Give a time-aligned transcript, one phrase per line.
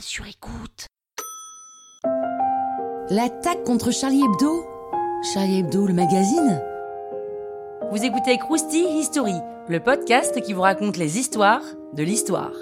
[0.00, 0.86] sur écoute.
[3.10, 4.64] L'attaque contre Charlie Hebdo
[5.32, 6.62] Charlie Hebdo, le magazine
[7.90, 9.34] Vous écoutez Krusty History,
[9.68, 11.62] le podcast qui vous raconte les histoires
[11.92, 12.52] de l'histoire.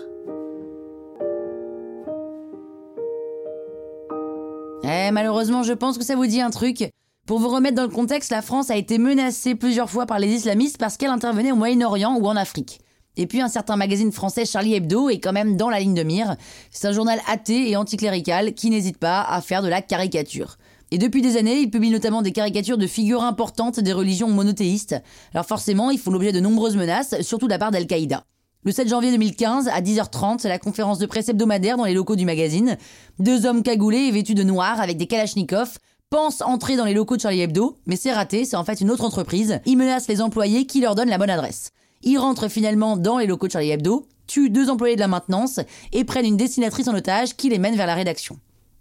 [4.84, 6.90] Eh, malheureusement, je pense que ça vous dit un truc.
[7.26, 10.28] Pour vous remettre dans le contexte, la France a été menacée plusieurs fois par les
[10.28, 12.80] islamistes parce qu'elle intervenait au Moyen-Orient ou en Afrique.
[13.16, 16.02] Et puis un certain magazine français Charlie Hebdo est quand même dans la ligne de
[16.02, 16.36] mire.
[16.70, 20.56] C'est un journal athée et anticlérical qui n'hésite pas à faire de la caricature.
[20.90, 24.96] Et depuis des années, il publie notamment des caricatures de figures importantes des religions monothéistes.
[25.32, 28.24] Alors forcément, ils font l'objet de nombreuses menaces, surtout de la part d'Al-Qaïda.
[28.64, 32.24] Le 7 janvier 2015, à 10h30, la conférence de presse hebdomadaire dans les locaux du
[32.24, 32.76] magazine.
[33.18, 35.78] Deux hommes cagoulés et vêtus de noir avec des kalachnikovs
[36.10, 38.90] pensent entrer dans les locaux de Charlie Hebdo, mais c'est raté, c'est en fait une
[38.90, 39.60] autre entreprise.
[39.64, 41.72] Ils menacent les employés qui leur donnent la bonne adresse.
[42.02, 45.60] Ils rentrent finalement dans les locaux de Charlie Hebdo, tuent deux employés de la maintenance
[45.92, 48.38] et prennent une dessinatrice en otage qui les mène vers la rédaction.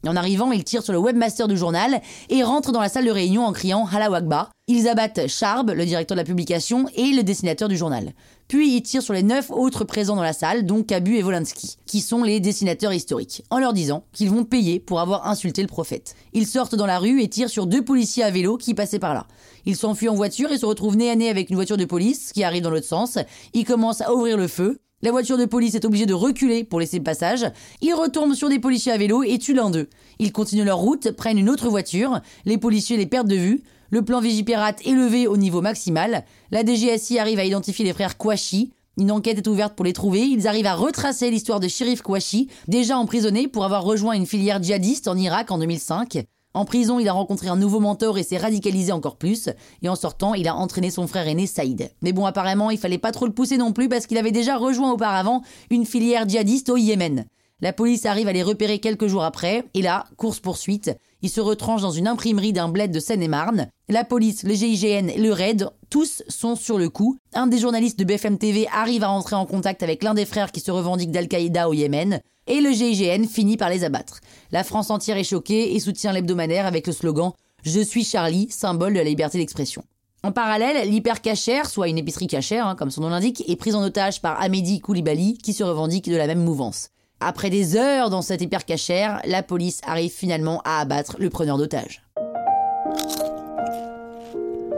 [0.08, 3.12] En arrivant, ils tirent sur le webmaster du journal et rentrent dans la salle de
[3.12, 4.50] réunion en criant Hala Wagba.
[4.68, 8.14] Ils abattent Charb, le directeur de la publication, et le dessinateur du journal.
[8.48, 11.78] Puis ils tirent sur les neuf autres présents dans la salle, dont Kabu et Volinsky,
[11.86, 15.68] qui sont les dessinateurs historiques, en leur disant qu'ils vont payer pour avoir insulté le
[15.68, 16.16] prophète.
[16.34, 19.14] Ils sortent dans la rue et tirent sur deux policiers à vélo qui passaient par
[19.14, 19.28] là.
[19.66, 22.32] Ils s'enfuient en voiture et se retrouvent nez à nez avec une voiture de police
[22.34, 23.20] qui arrive dans l'autre sens.
[23.54, 24.80] Ils commencent à ouvrir le feu.
[25.04, 27.46] La voiture de police est obligée de reculer pour laisser le passage.
[27.82, 29.90] Ils retombent sur des policiers à vélo et tuent l'un d'eux.
[30.20, 32.22] Ils continuent leur route, prennent une autre voiture.
[32.46, 33.64] Les policiers les perdent de vue.
[33.90, 36.24] Le plan Vigipirate est levé au niveau maximal.
[36.52, 38.74] La DGSI arrive à identifier les frères Kouachi.
[38.98, 40.22] Une enquête est ouverte pour les trouver.
[40.22, 44.62] Ils arrivent à retracer l'histoire de Shérif Kouachi, déjà emprisonné pour avoir rejoint une filière
[44.62, 46.26] djihadiste en Irak en 2005.
[46.54, 49.50] En prison, il a rencontré un nouveau mentor et s'est radicalisé encore plus.
[49.82, 51.92] Et en sortant, il a entraîné son frère aîné Saïd.
[52.02, 54.58] Mais bon, apparemment, il fallait pas trop le pousser non plus parce qu'il avait déjà
[54.58, 57.26] rejoint auparavant une filière djihadiste au Yémen.
[57.62, 60.92] La police arrive à les repérer quelques jours après, et là, course-poursuite,
[61.22, 63.68] ils se retranchent dans une imprimerie d'un bled de Seine-et-Marne.
[63.88, 67.18] La police, le GIGN et le RAID, tous sont sur le coup.
[67.34, 70.52] Un des journalistes de BFM TV arrive à rentrer en contact avec l'un des frères
[70.52, 72.20] qui se revendique d'Al-Qaïda au Yémen,
[72.52, 74.20] et le GIGN finit par les abattre.
[74.52, 77.32] La France entière est choquée et soutient l'hebdomadaire avec le slogan
[77.64, 79.86] Je suis Charlie, symbole de la liberté d'expression.
[80.22, 83.84] En parallèle, l'hypercachère, soit une épicerie cachère, hein, comme son nom l'indique, est prise en
[83.84, 86.90] otage par Amédi Koulibaly, qui se revendique de la même mouvance.
[87.22, 92.04] Après des heures dans cette hypercachère, la police arrive finalement à abattre le preneur d'otage.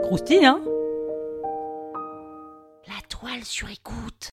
[0.03, 0.61] Croustille, hein?
[2.87, 4.32] La toile sur écoute.